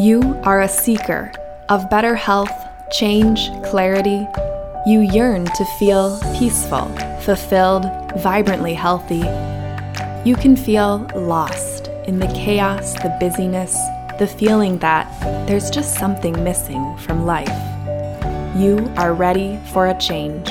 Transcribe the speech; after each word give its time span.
You 0.00 0.40
are 0.44 0.62
a 0.62 0.68
seeker 0.68 1.30
of 1.68 1.90
better 1.90 2.14
health, 2.14 2.66
change, 2.90 3.50
clarity. 3.64 4.26
You 4.86 5.00
yearn 5.00 5.44
to 5.44 5.64
feel 5.78 6.18
peaceful, 6.38 6.86
fulfilled, 7.20 7.84
vibrantly 8.16 8.72
healthy. 8.72 9.26
You 10.24 10.36
can 10.36 10.56
feel 10.56 11.06
lost 11.14 11.88
in 12.06 12.18
the 12.18 12.28
chaos, 12.28 12.94
the 12.94 13.14
busyness, 13.20 13.74
the 14.18 14.26
feeling 14.26 14.78
that 14.78 15.06
there's 15.46 15.68
just 15.68 15.98
something 15.98 16.42
missing 16.42 16.96
from 16.96 17.26
life. 17.26 17.48
You 18.56 18.90
are 18.96 19.12
ready 19.12 19.60
for 19.70 19.88
a 19.88 19.98
change. 19.98 20.48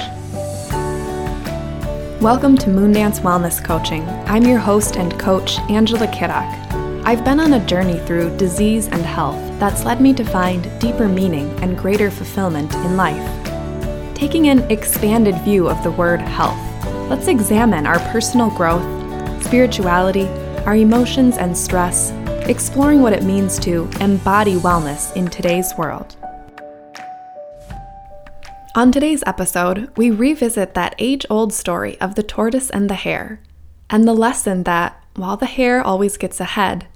Welcome 2.21 2.55
to 2.59 2.69
Moondance 2.69 3.21
Wellness 3.21 3.65
Coaching. 3.65 4.07
I'm 4.27 4.43
your 4.43 4.59
host 4.59 4.95
and 4.95 5.19
coach, 5.19 5.57
Angela 5.71 6.05
Kiddock. 6.13 6.69
I've 7.05 7.25
been 7.25 7.39
on 7.39 7.53
a 7.53 7.65
journey 7.65 7.97
through 8.05 8.37
disease 8.37 8.87
and 8.89 9.01
health 9.01 9.48
that's 9.59 9.83
led 9.83 9.99
me 9.99 10.13
to 10.13 10.23
find 10.23 10.67
deeper 10.79 11.07
meaning 11.07 11.49
and 11.61 11.77
greater 11.77 12.09
fulfillment 12.09 12.73
in 12.75 12.95
life. 12.95 14.15
Taking 14.15 14.47
an 14.47 14.59
expanded 14.71 15.35
view 15.43 15.69
of 15.69 15.83
the 15.83 15.91
word 15.91 16.21
health, 16.21 16.59
let's 17.09 17.27
examine 17.27 17.85
our 17.85 17.99
personal 18.11 18.49
growth, 18.49 18.83
spirituality, 19.43 20.27
our 20.65 20.75
emotions 20.75 21.37
and 21.37 21.57
stress, 21.57 22.11
exploring 22.47 23.01
what 23.01 23.13
it 23.13 23.23
means 23.23 23.59
to 23.59 23.89
embody 23.99 24.55
wellness 24.55 25.15
in 25.15 25.27
today's 25.27 25.73
world. 25.77 26.15
On 28.75 28.91
today's 28.91 29.23
episode, 29.25 29.89
we 29.97 30.11
revisit 30.11 30.73
that 30.73 30.95
age 30.99 31.25
old 31.29 31.51
story 31.51 31.99
of 31.99 32.15
the 32.15 32.23
tortoise 32.23 32.69
and 32.69 32.89
the 32.89 32.95
hare, 32.95 33.41
and 33.89 34.07
the 34.07 34.13
lesson 34.13 34.63
that, 34.63 35.03
while 35.15 35.37
the 35.37 35.47
hare 35.47 35.81
always 35.81 36.17
gets 36.17 36.39
ahead, 36.39 36.87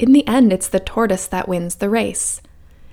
in 0.00 0.12
the 0.12 0.26
end 0.26 0.52
it's 0.52 0.68
the 0.68 0.80
tortoise 0.80 1.26
that 1.28 1.48
wins 1.48 1.76
the 1.76 1.88
race. 1.88 2.40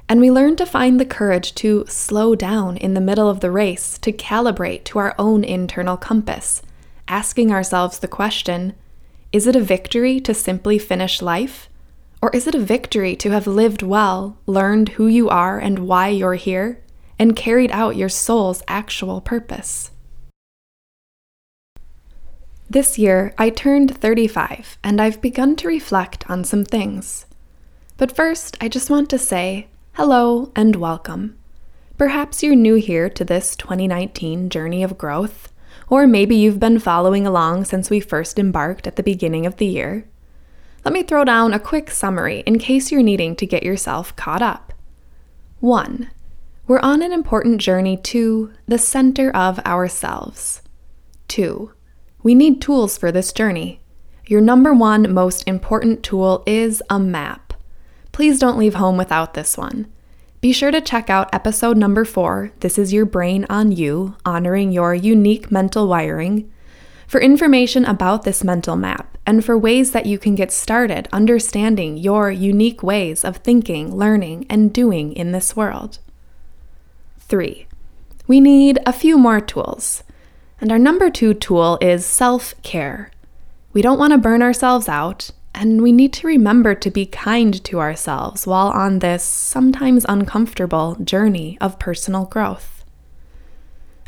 And 0.07 0.19
we 0.21 0.29
learn 0.29 0.55
to 0.57 0.65
find 0.65 0.99
the 0.99 1.05
courage 1.05 1.55
to 1.55 1.85
slow 1.87 2.35
down 2.35 2.77
in 2.77 2.93
the 2.93 3.01
middle 3.01 3.29
of 3.29 3.39
the 3.39 3.51
race 3.51 3.97
to 3.99 4.11
calibrate 4.11 4.83
to 4.85 4.99
our 4.99 5.15
own 5.17 5.43
internal 5.43 5.97
compass, 5.97 6.61
asking 7.07 7.51
ourselves 7.51 7.99
the 7.99 8.07
question 8.07 8.73
is 9.31 9.47
it 9.47 9.55
a 9.55 9.61
victory 9.61 10.19
to 10.21 10.33
simply 10.33 10.77
finish 10.77 11.21
life? 11.21 11.67
Or 12.21 12.29
is 12.33 12.47
it 12.47 12.55
a 12.55 12.59
victory 12.59 13.15
to 13.17 13.31
have 13.31 13.47
lived 13.47 13.81
well, 13.81 14.37
learned 14.45 14.89
who 14.89 15.07
you 15.07 15.27
are 15.29 15.59
and 15.59 15.79
why 15.79 16.09
you're 16.09 16.35
here? 16.35 16.81
and 17.19 17.35
carried 17.35 17.71
out 17.71 17.95
your 17.95 18.09
soul's 18.09 18.63
actual 18.67 19.21
purpose. 19.21 19.91
This 22.69 22.97
year, 22.97 23.33
I 23.37 23.49
turned 23.49 23.95
35 23.97 24.77
and 24.83 24.99
I've 24.99 25.21
begun 25.21 25.55
to 25.57 25.69
reflect 25.69 26.29
on 26.29 26.43
some 26.43 26.65
things. 26.65 27.25
But 27.95 28.13
first, 28.13 28.57
I 28.59 28.67
just 28.67 28.89
want 28.89 29.09
to 29.11 29.17
say 29.17 29.67
hello 29.93 30.51
and 30.53 30.75
welcome. 30.75 31.37
Perhaps 31.97 32.43
you're 32.43 32.55
new 32.55 32.75
here 32.75 33.09
to 33.09 33.23
this 33.23 33.55
2019 33.55 34.49
journey 34.49 34.83
of 34.83 34.97
growth, 34.97 35.51
or 35.87 36.05
maybe 36.07 36.35
you've 36.35 36.59
been 36.59 36.77
following 36.77 37.25
along 37.25 37.63
since 37.63 37.89
we 37.89 38.01
first 38.01 38.37
embarked 38.37 38.85
at 38.85 38.97
the 38.97 39.03
beginning 39.03 39.45
of 39.45 39.55
the 39.55 39.65
year. 39.65 40.05
Let 40.83 40.93
me 40.93 41.03
throw 41.03 41.23
down 41.23 41.53
a 41.53 41.59
quick 41.59 41.89
summary 41.89 42.43
in 42.45 42.59
case 42.59 42.91
you're 42.91 43.01
needing 43.01 43.37
to 43.37 43.45
get 43.45 43.63
yourself 43.63 44.13
caught 44.17 44.41
up. 44.41 44.73
1. 45.61 46.09
We're 46.67 46.79
on 46.79 47.01
an 47.01 47.13
important 47.13 47.61
journey 47.61 47.95
to 47.95 48.51
the 48.67 48.77
center 48.77 49.31
of 49.31 49.59
ourselves. 49.59 50.61
2. 51.29 51.71
We 52.23 52.35
need 52.35 52.61
tools 52.61 52.97
for 52.97 53.11
this 53.11 53.31
journey. 53.31 53.79
Your 54.25 54.41
number 54.41 54.73
one 54.73 55.13
most 55.13 55.47
important 55.47 56.03
tool 56.03 56.43
is 56.45 56.81
a 56.89 56.99
map. 56.99 57.53
Please 58.11 58.39
don't 58.39 58.57
leave 58.57 58.73
home 58.73 58.97
without 58.97 59.35
this 59.35 59.57
one. 59.57 59.87
Be 60.41 60.51
sure 60.51 60.71
to 60.71 60.81
check 60.81 61.09
out 61.09 61.33
episode 61.33 61.77
number 61.77 62.05
four 62.05 62.51
This 62.59 62.77
is 62.77 62.91
Your 62.91 63.05
Brain 63.05 63.45
on 63.49 63.71
You, 63.71 64.15
honoring 64.25 64.71
your 64.71 64.93
unique 64.93 65.51
mental 65.51 65.87
wiring, 65.87 66.51
for 67.07 67.21
information 67.21 67.85
about 67.85 68.23
this 68.23 68.43
mental 68.43 68.75
map 68.75 69.17
and 69.25 69.45
for 69.45 69.57
ways 69.57 69.91
that 69.91 70.05
you 70.05 70.17
can 70.17 70.35
get 70.35 70.51
started 70.51 71.07
understanding 71.11 71.97
your 71.97 72.31
unique 72.31 72.83
ways 72.83 73.23
of 73.23 73.37
thinking, 73.37 73.95
learning, 73.95 74.45
and 74.49 74.73
doing 74.73 75.13
in 75.13 75.31
this 75.31 75.55
world. 75.55 75.99
Three, 77.19 77.67
we 78.25 78.39
need 78.39 78.79
a 78.85 78.93
few 78.93 79.17
more 79.17 79.39
tools. 79.39 80.03
And 80.59 80.71
our 80.71 80.79
number 80.79 81.09
two 81.09 81.33
tool 81.33 81.77
is 81.81 82.05
self 82.05 82.59
care. 82.63 83.11
We 83.73 83.81
don't 83.81 83.99
want 83.99 84.11
to 84.13 84.17
burn 84.17 84.41
ourselves 84.41 84.89
out, 84.89 85.31
and 85.53 85.81
we 85.81 85.91
need 85.91 86.13
to 86.13 86.27
remember 86.27 86.73
to 86.75 86.89
be 86.89 87.05
kind 87.05 87.63
to 87.63 87.79
ourselves 87.79 88.47
while 88.47 88.69
on 88.69 88.99
this 88.99 89.23
sometimes 89.23 90.05
uncomfortable 90.09 90.95
journey 90.95 91.57
of 91.61 91.79
personal 91.79 92.25
growth. 92.25 92.83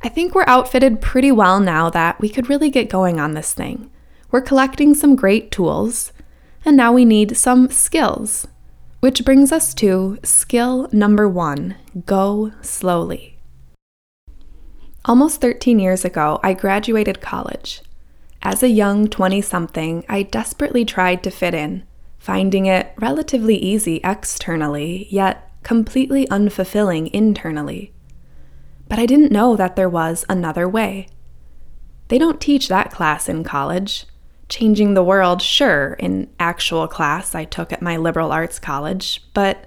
I 0.04 0.10
think 0.10 0.34
we're 0.34 0.46
outfitted 0.48 1.02
pretty 1.02 1.32
well 1.32 1.60
now 1.60 1.90
that 1.90 2.20
we 2.20 2.30
could 2.30 2.50
really 2.50 2.70
get 2.70 2.90
going 2.90 3.20
on 3.20 3.34
this 3.34 3.54
thing. 3.54 3.92
We're 4.32 4.42
collecting 4.42 4.96
some 4.96 5.16
great 5.16 5.52
tools, 5.52 6.14
and 6.66 6.78
now 6.78 6.94
we 6.94 7.06
need 7.06 7.38
some 7.38 7.70
skills 7.70 8.48
which 9.00 9.24
brings 9.24 9.52
us 9.52 9.74
to 9.76 10.20
skill 10.24 10.90
number 10.92 11.28
one 11.28 11.76
go 12.06 12.52
slowly. 12.62 13.39
Almost 15.06 15.40
13 15.40 15.80
years 15.80 16.04
ago, 16.04 16.40
I 16.44 16.54
graduated 16.54 17.22
college. 17.22 17.82
As 18.42 18.62
a 18.62 18.70
young 18.70 19.08
20 19.08 19.42
something, 19.42 20.06
I 20.10 20.24
desperately 20.24 20.84
tried 20.84 21.24
to 21.24 21.32
fit 21.32 21.54
in, 21.54 21.84
finding 22.18 22.66
it 22.66 22.94
relatively 22.98 23.56
easy 23.56 24.02
externally, 24.04 25.08
yet 25.10 25.52
completely 25.64 26.28
unfulfilling 26.28 27.10
internally. 27.12 27.94
But 28.90 29.00
I 29.00 29.06
didn't 29.06 29.32
know 29.32 29.56
that 29.56 29.76
there 29.76 29.90
was 29.90 30.26
another 30.28 30.68
way. 30.68 31.08
They 32.10 32.18
don't 32.18 32.42
teach 32.42 32.68
that 32.68 32.92
class 32.92 33.30
in 33.30 33.44
college. 33.44 34.06
Changing 34.50 34.96
the 34.96 35.04
world, 35.04 35.42
sure, 35.42 35.94
in 35.94 36.30
actual 36.40 36.88
class 36.88 37.36
I 37.36 37.46
took 37.46 37.72
at 37.72 37.82
my 37.82 37.96
liberal 37.98 38.32
arts 38.32 38.60
college, 38.60 39.24
but 39.34 39.66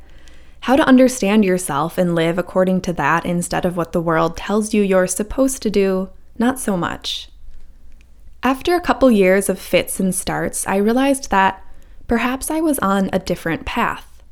how 0.63 0.77
to 0.77 0.87
understand 0.87 1.45
yourself 1.45 1.99
and 1.99 2.15
live 2.15 2.39
according 2.39 2.81
to 2.81 2.93
that 2.93 3.27
instead 3.27 3.65
of 3.65 3.77
what 3.77 3.91
the 3.91 4.01
world 4.01 4.37
tells 4.37 4.73
you 4.73 4.81
you're 4.81 5.09
supposed 5.09 5.61
to 5.61 5.71
do, 5.71 6.09
not 6.39 6.59
so 6.59 6.77
much. 6.77 7.29
After 8.45 8.77
a 8.77 8.81
couple 8.81 9.11
years 9.11 9.49
of 9.49 9.59
fits 9.59 9.99
and 9.99 10.15
starts, 10.15 10.65
I 10.67 10.77
realized 10.77 11.31
that 11.31 11.65
perhaps 12.07 12.49
I 12.49 12.61
was 12.61 12.79
on 12.79 13.11
a 13.13 13.19
different 13.19 13.67
path. 13.67 14.23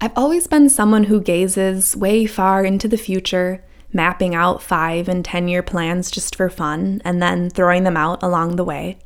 I've 0.00 0.16
always 0.16 0.48
been 0.48 0.68
someone 0.68 1.04
who 1.04 1.20
gazes 1.20 1.96
way 1.96 2.26
far 2.26 2.64
into 2.64 2.88
the 2.88 2.98
future, 2.98 3.64
mapping 3.92 4.34
out 4.34 4.62
five 4.62 5.08
and 5.08 5.24
ten 5.24 5.46
year 5.46 5.62
plans 5.62 6.10
just 6.10 6.34
for 6.34 6.50
fun, 6.50 7.00
and 7.04 7.22
then 7.22 7.50
throwing 7.50 7.84
them 7.84 7.96
out 7.96 8.20
along 8.20 8.56
the 8.56 8.64
way. 8.64 8.98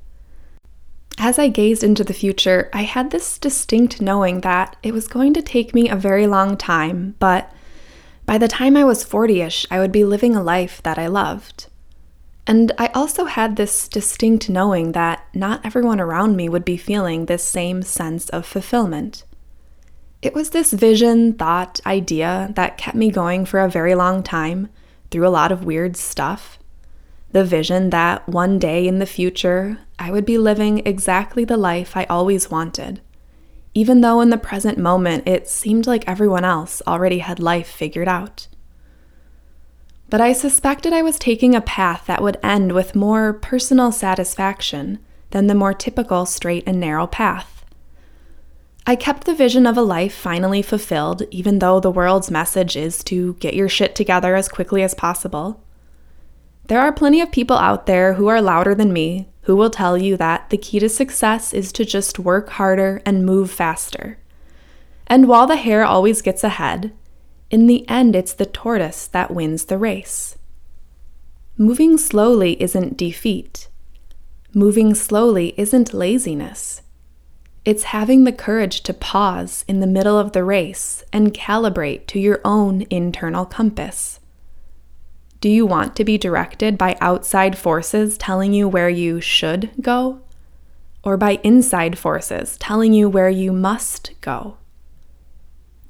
As 1.21 1.37
I 1.37 1.49
gazed 1.49 1.83
into 1.83 2.05
the 2.05 2.15
future, 2.15 2.71
I 2.73 2.83
had 2.83 3.11
this 3.11 3.39
distinct 3.39 4.01
knowing 4.01 4.43
that 4.43 4.77
it 4.85 4.95
was 4.95 5.09
going 5.09 5.35
to 5.35 5.43
take 5.43 5.75
me 5.75 5.89
a 5.89 5.97
very 5.97 6.29
long 6.29 6.57
time, 6.57 7.17
but 7.19 7.53
by 8.25 8.39
the 8.39 8.47
time 8.47 8.77
I 8.77 8.85
was 8.85 9.03
40 9.03 9.41
ish, 9.41 9.67
I 9.69 9.81
would 9.81 9.91
be 9.91 10.05
living 10.05 10.37
a 10.37 10.43
life 10.43 10.81
that 10.85 10.97
I 10.97 11.09
loved. 11.09 11.67
And 12.47 12.71
I 12.79 12.87
also 12.95 13.25
had 13.25 13.57
this 13.57 13.89
distinct 13.89 14.49
knowing 14.49 14.93
that 14.93 15.27
not 15.35 15.67
everyone 15.67 16.01
around 16.01 16.37
me 16.37 16.49
would 16.49 16.65
be 16.65 16.77
feeling 16.77 17.27
this 17.27 17.43
same 17.43 17.83
sense 17.83 18.29
of 18.29 18.47
fulfillment. 18.47 19.25
It 20.23 20.35
was 20.35 20.51
this 20.51 20.73
vision, 20.73 21.33
thought, 21.33 21.81
idea 21.85 22.53
that 22.55 22.79
kept 22.79 22.97
me 22.97 23.11
going 23.11 23.45
for 23.45 23.59
a 23.59 23.69
very 23.69 23.97
long 23.97 24.23
time 24.23 24.69
through 25.11 25.27
a 25.27 25.31
lot 25.31 25.51
of 25.51 25.65
weird 25.65 25.97
stuff 25.97 26.61
the 27.33 27.45
vision 27.45 27.91
that 27.91 28.29
one 28.29 28.59
day 28.59 28.87
in 28.87 28.99
the 28.99 29.07
future 29.07 29.79
I 29.99 30.11
would 30.11 30.25
be 30.25 30.39
living 30.39 30.87
exactly 30.87 31.45
the 31.45 31.57
life 31.57 31.97
I 31.97 32.05
always 32.05 32.51
wanted, 32.51 33.01
even 33.75 34.01
though 34.01 34.21
in 34.21 34.31
the 34.31 34.39
present 34.39 34.79
moment 34.79 35.27
it 35.27 35.49
seemed 35.49 35.87
like 35.87 36.09
everyone 36.09 36.45
else 36.45 36.81
already 36.87 37.19
had 37.19 37.41
life 37.41 37.69
figured 37.69 38.09
out. 38.09 38.47
But 40.11 40.21
I 40.21 40.33
suspected 40.33 40.93
I 40.93 41.03
was 41.03 41.19
taking 41.19 41.55
a 41.55 41.61
path 41.61 42.07
that 42.07 42.23
would 42.23 42.39
end 42.43 42.73
with 42.73 42.95
more 42.95 43.35
personal 43.35 43.93
satisfaction 43.93 45.01
than 45.31 45.49
the 45.49 45.55
more 45.55 45.75
typical 45.75 46.25
straight 46.25 46.65
and 46.67 46.81
narrow 46.81 47.07
path. 47.07 47.65
I 48.87 48.97
kept 48.97 49.25
the 49.25 49.35
vision 49.35 49.67
of 49.67 49.77
a 49.77 49.83
life 49.83 50.15
finally 50.15 50.63
fulfilled, 50.63 51.25
even 51.31 51.59
though 51.59 51.79
the 51.79 51.91
world's 51.91 52.31
message 52.31 52.75
is 52.75 53.05
to 53.05 53.35
get 53.35 53.53
your 53.53 53.69
shit 53.69 53.95
together 53.95 54.35
as 54.35 54.49
quickly 54.49 54.83
as 54.83 54.95
possible. 54.95 55.63
There 56.69 56.81
are 56.81 56.93
plenty 56.93 57.23
of 57.23 57.33
people 57.33 57.57
out 57.57 57.87
there 57.87 58.15
who 58.15 58.29
are 58.29 58.43
louder 58.43 58.75
than 58.75 58.93
me 58.93 59.29
who 59.43 59.57
will 59.57 59.71
tell 59.71 59.97
you 59.97 60.19
that 60.19 60.51
the 60.51 60.59
key 60.59 60.79
to 60.81 60.89
success 60.91 61.55
is 61.55 61.73
to 61.73 61.85
just 61.87 62.19
work 62.19 62.51
harder 62.51 63.01
and 63.07 63.25
move 63.25 63.51
faster. 63.51 64.19
And 65.07 65.27
while 65.27 65.47
the 65.47 65.57
hare 65.57 65.83
always 65.83 66.21
gets 66.21 66.45
ahead, 66.45 66.93
in 67.51 67.67
the 67.67 67.89
end 67.89 68.15
it's 68.15 68.35
the 68.35 68.45
tortoise 68.45 69.07
that 69.07 69.31
wins 69.31 69.65
the 69.65 69.79
race. 69.79 70.37
Moving 71.57 71.97
slowly 71.97 72.61
isn't 72.63 72.99
defeat. 72.99 73.69
Moving 74.53 74.95
slowly 74.95 75.55
isn't 75.57 75.95
laziness. 75.95 76.83
It's 77.65 77.85
having 77.85 78.25
the 78.25 78.33
courage 78.33 78.83
to 78.83 78.93
pause 78.93 79.65
in 79.67 79.81
the 79.81 79.87
middle 79.87 80.19
of 80.19 80.33
the 80.33 80.45
race 80.45 81.03
and 81.15 81.33
calibrate 81.33 82.07
to 82.09 82.21
your 82.21 82.43
own 82.45 82.85
internal 82.91 83.47
compass. 83.47 84.21
Do 85.41 85.49
you 85.49 85.67
want 85.67 85.95
to 85.97 86.05
be 86.05 86.19
directed 86.19 86.77
by 86.77 86.97
outside 87.01 87.57
forces 87.57 88.19
telling 88.19 88.53
you 88.53 88.69
where 88.69 88.89
you 88.89 89.21
should 89.21 89.71
go? 89.81 90.21
Or 91.05 91.17
by 91.17 91.41
inside 91.43 91.97
forces 91.99 92.57
telling 92.59 92.93
you 92.93 93.09
where 93.09 93.31
you 93.31 93.53
must 93.53 94.13
go? 94.21 94.59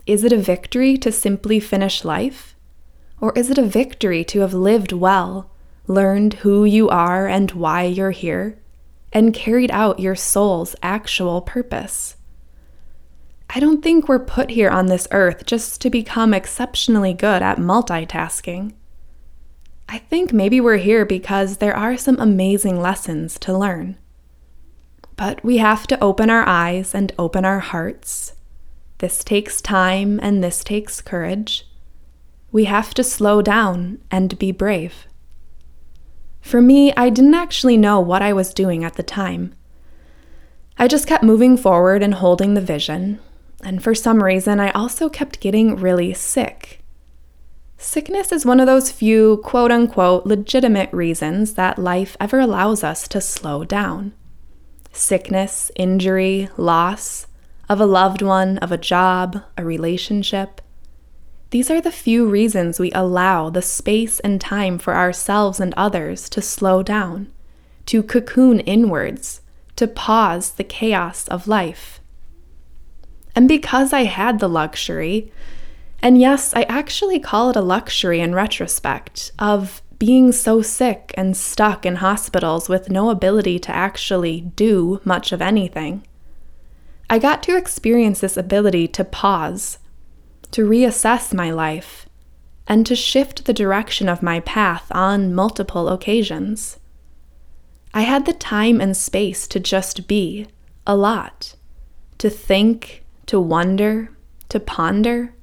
Is 0.06 0.24
it 0.24 0.32
a 0.32 0.38
victory 0.38 0.96
to 0.98 1.12
simply 1.12 1.60
finish 1.60 2.04
life? 2.04 2.54
Or 3.20 3.32
is 3.36 3.50
it 3.50 3.58
a 3.58 3.62
victory 3.62 4.24
to 4.24 4.40
have 4.40 4.54
lived 4.54 4.92
well, 4.92 5.50
learned 5.86 6.34
who 6.34 6.64
you 6.64 6.88
are 6.88 7.26
and 7.26 7.50
why 7.52 7.84
you're 7.84 8.12
here? 8.12 8.58
and 9.12 9.34
carried 9.34 9.70
out 9.70 10.00
your 10.00 10.14
soul's 10.14 10.76
actual 10.82 11.40
purpose. 11.40 12.16
I 13.50 13.60
don't 13.60 13.82
think 13.82 14.08
we're 14.08 14.18
put 14.18 14.50
here 14.50 14.70
on 14.70 14.86
this 14.86 15.08
earth 15.10 15.46
just 15.46 15.80
to 15.80 15.90
become 15.90 16.34
exceptionally 16.34 17.14
good 17.14 17.42
at 17.42 17.58
multitasking. 17.58 18.74
I 19.90 19.98
think 19.98 20.32
maybe 20.32 20.60
we're 20.60 20.76
here 20.76 21.06
because 21.06 21.56
there 21.56 21.74
are 21.74 21.96
some 21.96 22.18
amazing 22.20 22.78
lessons 22.78 23.38
to 23.40 23.56
learn. 23.56 23.96
But 25.16 25.42
we 25.42 25.56
have 25.56 25.86
to 25.86 26.02
open 26.02 26.28
our 26.28 26.46
eyes 26.46 26.94
and 26.94 27.12
open 27.18 27.46
our 27.46 27.60
hearts. 27.60 28.34
This 28.98 29.24
takes 29.24 29.62
time 29.62 30.20
and 30.22 30.44
this 30.44 30.62
takes 30.62 31.00
courage. 31.00 31.66
We 32.52 32.64
have 32.64 32.92
to 32.94 33.04
slow 33.04 33.40
down 33.40 33.98
and 34.10 34.38
be 34.38 34.52
brave. 34.52 35.06
For 36.40 36.60
me, 36.60 36.92
I 36.94 37.08
didn't 37.08 37.34
actually 37.34 37.76
know 37.76 37.98
what 37.98 38.22
I 38.22 38.32
was 38.32 38.54
doing 38.54 38.84
at 38.84 38.94
the 38.94 39.02
time. 39.02 39.54
I 40.78 40.86
just 40.86 41.06
kept 41.06 41.24
moving 41.24 41.56
forward 41.56 42.02
and 42.02 42.14
holding 42.14 42.54
the 42.54 42.60
vision, 42.60 43.20
and 43.62 43.82
for 43.82 43.94
some 43.94 44.22
reason, 44.22 44.60
I 44.60 44.70
also 44.70 45.08
kept 45.08 45.40
getting 45.40 45.76
really 45.76 46.14
sick. 46.14 46.77
Sickness 47.80 48.32
is 48.32 48.44
one 48.44 48.58
of 48.58 48.66
those 48.66 48.90
few 48.90 49.36
quote 49.44 49.70
unquote 49.70 50.26
legitimate 50.26 50.92
reasons 50.92 51.54
that 51.54 51.78
life 51.78 52.16
ever 52.18 52.40
allows 52.40 52.82
us 52.82 53.06
to 53.06 53.20
slow 53.20 53.64
down. 53.64 54.12
Sickness, 54.92 55.70
injury, 55.76 56.48
loss 56.56 57.28
of 57.68 57.80
a 57.80 57.86
loved 57.86 58.20
one, 58.20 58.58
of 58.58 58.72
a 58.72 58.78
job, 58.78 59.44
a 59.56 59.64
relationship. 59.64 60.60
These 61.50 61.70
are 61.70 61.80
the 61.80 61.92
few 61.92 62.28
reasons 62.28 62.80
we 62.80 62.90
allow 62.92 63.48
the 63.48 63.62
space 63.62 64.18
and 64.20 64.40
time 64.40 64.78
for 64.78 64.96
ourselves 64.96 65.60
and 65.60 65.72
others 65.76 66.28
to 66.30 66.42
slow 66.42 66.82
down, 66.82 67.30
to 67.86 68.02
cocoon 68.02 68.58
inwards, 68.60 69.40
to 69.76 69.86
pause 69.86 70.50
the 70.50 70.64
chaos 70.64 71.28
of 71.28 71.46
life. 71.46 72.00
And 73.36 73.46
because 73.46 73.92
I 73.92 74.04
had 74.04 74.40
the 74.40 74.48
luxury, 74.48 75.30
and 76.02 76.20
yes, 76.20 76.54
I 76.54 76.62
actually 76.62 77.18
call 77.20 77.50
it 77.50 77.56
a 77.56 77.60
luxury 77.60 78.20
in 78.20 78.34
retrospect, 78.34 79.32
of 79.38 79.82
being 79.98 80.30
so 80.30 80.62
sick 80.62 81.12
and 81.16 81.36
stuck 81.36 81.84
in 81.84 81.96
hospitals 81.96 82.68
with 82.68 82.90
no 82.90 83.10
ability 83.10 83.58
to 83.58 83.74
actually 83.74 84.40
do 84.40 85.00
much 85.04 85.32
of 85.32 85.42
anything. 85.42 86.06
I 87.10 87.18
got 87.18 87.42
to 87.44 87.56
experience 87.56 88.20
this 88.20 88.36
ability 88.36 88.86
to 88.88 89.04
pause 89.04 89.78
to 90.50 90.68
reassess 90.68 91.34
my 91.34 91.50
life, 91.50 92.08
and 92.66 92.86
to 92.86 92.96
shift 92.96 93.44
the 93.44 93.52
direction 93.52 94.08
of 94.08 94.22
my 94.22 94.40
path 94.40 94.86
on 94.90 95.34
multiple 95.34 95.88
occasions. 95.88 96.78
I 97.94 98.02
had 98.02 98.26
the 98.26 98.32
time 98.32 98.80
and 98.80 98.96
space 98.96 99.46
to 99.48 99.60
just 99.60 100.06
be 100.06 100.46
a 100.86 100.96
lot, 100.96 101.54
to 102.18 102.30
think, 102.30 103.04
to 103.26 103.40
wonder, 103.40 104.10
to 104.48 104.60
ponder. 104.60 105.34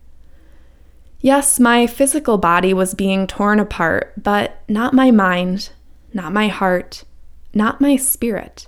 Yes, 1.25 1.59
my 1.59 1.87
physical 1.87 2.37
body 2.37 2.71
was 2.71 2.93
being 2.93 3.25
torn 3.25 3.59
apart, 3.59 4.13
but 4.15 4.61
not 4.69 4.93
my 4.93 5.09
mind, 5.09 5.71
not 6.13 6.31
my 6.31 6.49
heart, 6.49 7.03
not 7.51 7.81
my 7.81 7.95
spirit. 7.95 8.67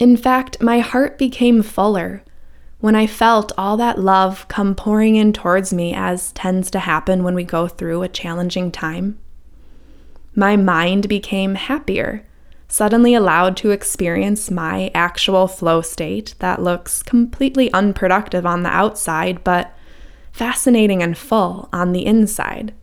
In 0.00 0.16
fact, 0.16 0.62
my 0.62 0.78
heart 0.78 1.18
became 1.18 1.62
fuller 1.62 2.24
when 2.80 2.94
I 2.94 3.06
felt 3.06 3.52
all 3.58 3.76
that 3.76 3.98
love 3.98 4.48
come 4.48 4.74
pouring 4.74 5.16
in 5.16 5.34
towards 5.34 5.74
me, 5.74 5.92
as 5.92 6.32
tends 6.32 6.70
to 6.70 6.78
happen 6.78 7.22
when 7.22 7.34
we 7.34 7.44
go 7.44 7.68
through 7.68 8.02
a 8.02 8.08
challenging 8.08 8.72
time, 8.72 9.18
my 10.34 10.56
mind 10.56 11.06
became 11.06 11.56
happier, 11.56 12.24
suddenly 12.66 13.12
allowed 13.12 13.58
to 13.58 13.72
experience 13.72 14.50
my 14.50 14.90
actual 14.94 15.48
flow 15.48 15.82
state 15.82 16.34
that 16.38 16.62
looks 16.62 17.02
completely 17.02 17.70
unproductive 17.74 18.46
on 18.46 18.62
the 18.62 18.70
outside, 18.70 19.44
but 19.44 19.75
fascinating 20.36 21.02
and 21.02 21.16
full 21.16 21.66
on 21.72 21.92
the 21.92 22.04
inside. 22.04 22.74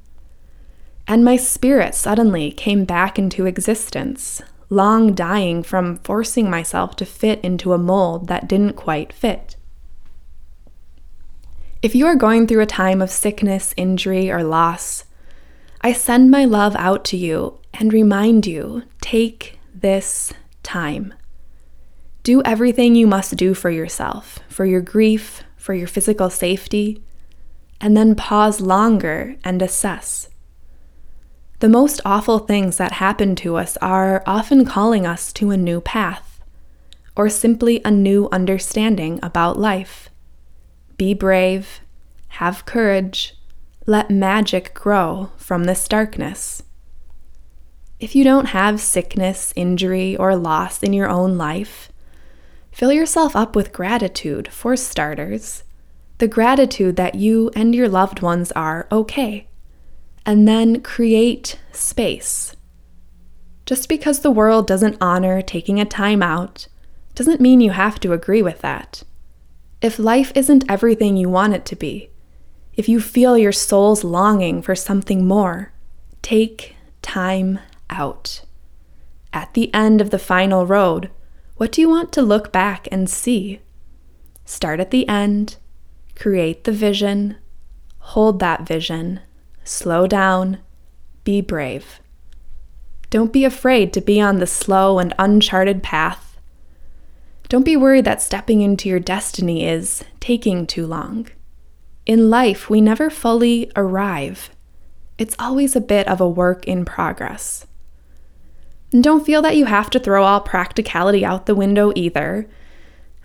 And 1.08 1.24
my 1.24 1.36
spirit 1.36 1.94
suddenly 1.94 2.52
came 2.52 2.84
back 2.84 3.20
into 3.20 3.46
existence, 3.46 4.42
long 4.70 5.14
dying 5.14 5.62
from 5.62 5.98
forcing 5.98 6.50
myself 6.50 6.96
to 6.96 7.06
fit 7.06 7.40
into 7.42 7.72
a 7.72 7.78
mold 7.78 8.28
that 8.28 8.48
didn't 8.48 8.74
quite 8.74 9.14
fit. 9.14 9.56
If 11.84 11.94
you 11.94 12.08
are 12.08 12.16
going 12.16 12.48
through 12.48 12.62
a 12.62 12.66
time 12.66 13.04
of 13.04 13.12
sickness, 13.12 13.72
injury, 13.78 14.32
or 14.32 14.44
loss, 14.44 15.06
I 15.80 15.94
send 15.94 16.32
my 16.32 16.46
love 16.46 16.76
out 16.76 17.06
to 17.06 17.18
you 17.18 17.60
and 17.72 17.94
remind 17.94 18.48
you 18.48 18.82
take 19.00 19.60
this 19.76 20.34
time. 20.64 21.14
Do 22.24 22.42
everything 22.42 22.96
you 22.96 23.06
must 23.06 23.36
do 23.36 23.54
for 23.54 23.70
yourself, 23.70 24.40
for 24.48 24.66
your 24.66 24.82
grief, 24.82 25.44
for 25.56 25.76
your 25.76 25.88
physical 25.88 26.32
safety, 26.32 27.04
and 27.84 27.98
then 27.98 28.16
pause 28.16 28.62
longer 28.62 29.36
and 29.44 29.62
assess. 29.62 30.30
The 31.60 31.68
most 31.68 32.00
awful 32.06 32.40
things 32.40 32.78
that 32.78 32.94
happen 32.94 33.36
to 33.36 33.58
us 33.58 33.76
are 33.82 34.24
often 34.26 34.64
calling 34.64 35.06
us 35.06 35.34
to 35.34 35.52
a 35.52 35.58
new 35.58 35.82
path, 35.82 36.40
or 37.18 37.28
simply 37.28 37.82
a 37.84 37.92
new 37.92 38.30
understanding 38.32 39.20
about 39.22 39.60
life. 39.60 40.10
Be 40.96 41.14
brave, 41.14 41.82
have 42.30 42.66
courage, 42.66 43.36
let 43.86 44.10
magic 44.10 44.74
grow 44.74 45.32
from 45.36 45.66
this 45.66 45.86
darkness. 45.90 46.64
If 48.00 48.16
you 48.16 48.24
don't 48.24 48.48
have 48.48 48.80
sickness, 48.80 49.52
injury, 49.58 50.16
or 50.16 50.38
loss 50.38 50.82
in 50.82 50.94
your 50.94 51.10
own 51.10 51.38
life, 51.38 51.92
fill 52.72 52.94
yourself 52.94 53.36
up 53.36 53.58
with 53.58 53.74
gratitude 53.74 54.48
for 54.48 54.78
starters, 54.78 55.66
the 56.18 56.28
gratitude 56.28 56.96
that 56.96 57.16
you 57.16 57.52
and 57.56 57.74
your 57.74 57.90
loved 57.90 58.22
ones 58.22 58.52
are 58.54 58.88
okay, 58.92 59.48
and 60.26 60.48
then 60.48 60.82
create 60.82 61.60
space. 61.72 62.56
Just 63.66 63.90
because 63.90 64.20
the 64.20 64.32
world 64.32 64.68
doesn't 64.68 64.98
honor 65.02 65.42
taking 65.42 65.80
a 65.80 65.86
time 65.86 66.22
out 66.22 66.68
doesn't 67.16 67.42
mean 67.42 67.62
you 67.62 67.72
have 67.72 68.00
to 68.02 68.14
agree 68.14 68.42
with 68.42 68.62
that. 68.62 69.04
If 69.82 70.00
life 70.00 70.32
isn't 70.36 70.70
everything 70.70 71.18
you 71.18 71.30
want 71.30 71.54
it 71.54 71.66
to 71.66 71.76
be, 71.76 72.10
if 72.76 72.90
you 72.90 73.00
feel 73.00 73.38
your 73.38 73.52
soul's 73.52 74.04
longing 74.04 74.62
for 74.62 74.76
something 74.76 75.28
more, 75.28 75.74
take 76.22 76.76
time 77.02 77.60
out. 77.90 78.44
At 79.32 79.54
the 79.54 79.74
end 79.74 80.02
of 80.02 80.10
the 80.10 80.20
final 80.20 80.66
road, 80.66 81.12
what 81.58 81.72
do 81.72 81.82
you 81.82 81.90
want 81.90 82.12
to 82.14 82.22
look 82.22 82.52
back 82.52 82.88
and 82.92 83.10
see? 83.10 83.62
Start 84.46 84.80
at 84.80 84.92
the 84.92 85.08
end, 85.08 85.58
create 86.16 86.64
the 86.64 86.72
vision, 86.72 87.38
hold 88.00 88.40
that 88.40 88.68
vision, 88.68 89.20
slow 89.64 90.08
down, 90.08 90.60
be 91.24 91.42
brave. 91.42 92.00
Don't 93.10 93.34
be 93.34 93.46
afraid 93.46 93.94
to 93.94 94.02
be 94.02 94.20
on 94.20 94.40
the 94.40 94.48
slow 94.48 95.00
and 95.00 95.14
uncharted 95.20 95.84
path 95.84 96.34
don't 97.54 97.66
be 97.66 97.78
worried 97.78 98.06
that 98.06 98.20
stepping 98.20 98.62
into 98.62 98.90
your 98.90 99.00
destiny 99.00 99.64
is 99.64 100.04
taking 100.20 100.66
too 100.66 100.88
long. 100.88 101.28
In 102.08 102.32
life, 102.32 102.68
we 102.68 102.82
never 102.82 103.12
fully 103.12 103.72
arrive. 103.76 104.50
It's 105.20 105.36
always 105.38 105.76
a 105.76 105.80
bit 105.80 106.08
of 106.08 106.20
a 106.20 106.28
work 106.28 106.66
in 106.66 106.84
progress. 106.84 107.68
And 108.92 109.04
don't 109.04 109.24
feel 109.24 109.44
that 109.44 109.56
you 109.56 109.66
have 109.66 109.92
to 109.92 110.00
throw 110.00 110.24
all 110.24 110.42
practicality 110.42 111.24
out 111.24 111.46
the 111.46 111.54
window 111.54 111.94
either. 111.96 112.50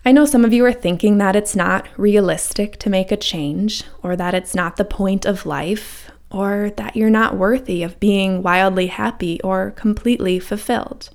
I 0.09 0.13
know 0.13 0.25
some 0.25 0.43
of 0.43 0.55
you 0.55 0.65
are 0.65 0.73
thinking 0.73 1.19
that 1.19 1.37
it's 1.37 1.55
not 1.55 1.87
realistic 1.99 2.79
to 2.79 2.89
make 2.89 3.13
a 3.13 3.17
change, 3.19 3.85
or 4.03 4.17
that 4.17 4.33
it's 4.33 4.55
not 4.55 4.77
the 4.77 4.85
point 4.87 5.27
of 5.27 5.45
life, 5.45 6.11
or 6.31 6.73
that 6.79 6.97
you're 6.97 7.11
not 7.11 7.37
worthy 7.37 7.83
of 7.83 8.01
being 8.01 8.43
wildly 8.43 8.87
happy 8.87 9.39
or 9.43 9.73
completely 9.73 10.39
fulfilled. 10.39 11.11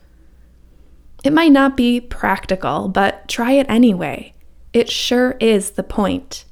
It 1.24 1.34
might 1.34 1.52
not 1.52 1.76
be 1.76 2.02
practical, 2.02 2.88
but 2.88 3.28
try 3.28 3.54
it 3.54 3.66
anyway. 3.68 4.36
It 4.74 4.92
sure 4.92 5.38
is 5.40 5.72
the 5.72 5.82
point, 5.82 6.46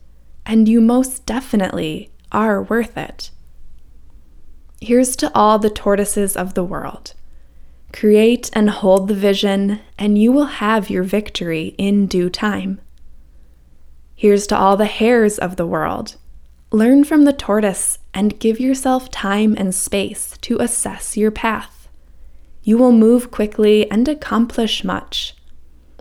and 0.44 0.68
you 0.68 0.82
most 0.82 1.28
definitely 1.28 2.10
are 2.32 2.64
worth 2.64 2.98
it. 2.98 3.30
Here's 4.82 5.16
to 5.18 5.32
all 5.36 5.60
the 5.60 5.70
tortoises 5.70 6.36
of 6.36 6.56
the 6.56 6.64
world. 6.64 7.14
Create 7.94 8.50
and 8.54 8.70
hold 8.70 9.08
the 9.08 9.14
vision, 9.14 9.80
and 9.98 10.18
you 10.18 10.32
will 10.32 10.46
have 10.46 10.90
your 10.90 11.04
victory 11.04 11.76
in 11.78 12.08
due 12.08 12.30
time. 12.30 12.80
Here's 14.16 14.48
to 14.48 14.58
all 14.58 14.78
the 14.78 14.86
hares 14.86 15.38
of 15.38 15.56
the 15.56 15.66
world. 15.66 16.16
Learn 16.72 17.04
from 17.04 17.26
the 17.26 17.34
tortoise 17.34 18.00
and 18.14 18.40
give 18.40 18.60
yourself 18.60 19.12
time 19.12 19.56
and 19.58 19.74
space 19.74 20.38
to 20.42 20.58
assess 20.60 21.18
your 21.18 21.32
path. 21.32 21.90
You 22.64 22.78
will 22.78 22.92
move 22.92 23.32
quickly 23.32 23.90
and 23.90 24.08
accomplish 24.08 24.84
much. 24.84 25.36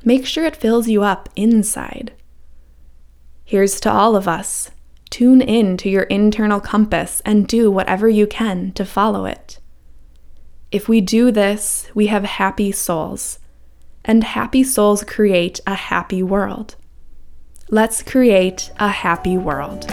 Make 0.04 0.26
sure 0.26 0.44
it 0.44 0.56
fills 0.56 0.88
you 0.88 1.02
up 1.02 1.28
inside. 1.34 2.12
Here's 3.44 3.80
to 3.80 3.90
all 3.90 4.16
of 4.16 4.28
us. 4.28 4.70
Tune 5.08 5.40
in 5.40 5.76
to 5.78 5.88
your 5.88 6.04
internal 6.04 6.60
compass 6.60 7.20
and 7.24 7.48
do 7.48 7.70
whatever 7.70 8.08
you 8.08 8.26
can 8.26 8.72
to 8.72 8.84
follow 8.84 9.24
it. 9.24 9.59
If 10.72 10.88
we 10.88 11.00
do 11.00 11.32
this, 11.32 11.88
we 11.94 12.06
have 12.06 12.22
happy 12.22 12.70
souls, 12.70 13.40
and 14.04 14.22
happy 14.22 14.62
souls 14.62 15.02
create 15.02 15.58
a 15.66 15.74
happy 15.74 16.22
world. 16.22 16.76
Let's 17.70 18.04
create 18.04 18.70
a 18.78 18.88
happy 18.88 19.36
world. 19.36 19.90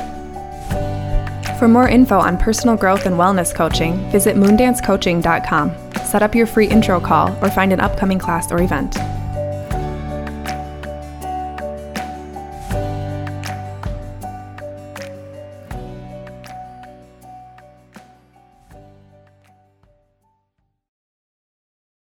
For 1.57 1.67
more 1.67 1.89
info 1.89 2.19
on 2.19 2.37
personal 2.37 2.77
growth 2.77 3.07
and 3.07 3.15
wellness 3.15 3.55
coaching, 3.55 3.97
visit 4.11 4.35
moondancecoaching.com. 4.35 5.71
Set 6.05 6.21
up 6.21 6.35
your 6.35 6.45
free 6.45 6.67
intro 6.67 6.99
call 6.99 7.35
or 7.43 7.49
find 7.49 7.73
an 7.73 7.79
upcoming 7.79 8.19
class 8.19 8.51
or 8.51 8.61
event. 8.61 8.97